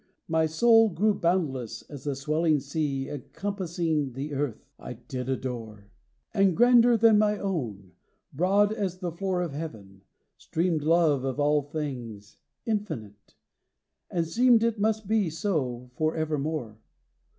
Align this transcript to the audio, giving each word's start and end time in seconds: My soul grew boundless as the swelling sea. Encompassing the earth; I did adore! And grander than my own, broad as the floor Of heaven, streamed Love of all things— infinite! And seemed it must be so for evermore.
My 0.27 0.47
soul 0.47 0.89
grew 0.89 1.13
boundless 1.13 1.83
as 1.87 2.05
the 2.05 2.15
swelling 2.15 2.59
sea. 2.59 3.07
Encompassing 3.07 4.13
the 4.13 4.33
earth; 4.33 4.65
I 4.79 4.93
did 4.93 5.29
adore! 5.29 5.91
And 6.33 6.57
grander 6.57 6.97
than 6.97 7.19
my 7.19 7.37
own, 7.37 7.91
broad 8.33 8.73
as 8.73 8.97
the 8.97 9.11
floor 9.11 9.43
Of 9.43 9.51
heaven, 9.53 10.01
streamed 10.39 10.81
Love 10.81 11.23
of 11.23 11.39
all 11.39 11.61
things— 11.61 12.37
infinite! 12.65 13.35
And 14.09 14.25
seemed 14.27 14.63
it 14.63 14.79
must 14.79 15.07
be 15.07 15.29
so 15.29 15.91
for 15.95 16.15
evermore. 16.15 16.79